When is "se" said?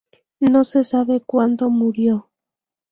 0.63-0.83